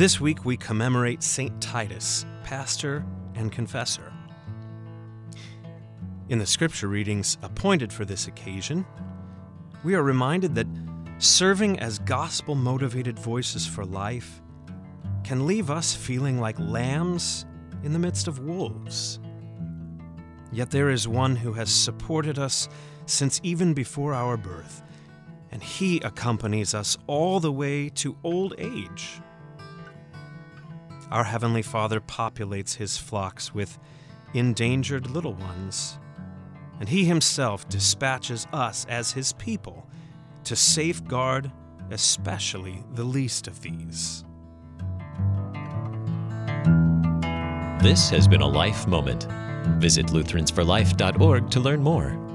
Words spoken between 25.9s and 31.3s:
accompanies us all the way to old age. Our